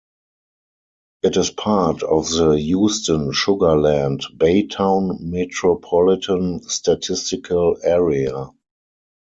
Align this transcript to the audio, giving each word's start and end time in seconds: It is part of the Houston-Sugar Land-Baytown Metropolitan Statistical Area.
It 1.21 1.37
is 1.37 1.51
part 1.51 2.01
of 2.01 2.27
the 2.31 2.53
Houston-Sugar 2.57 3.77
Land-Baytown 3.79 5.19
Metropolitan 5.19 6.63
Statistical 6.63 7.77
Area. 7.83 8.47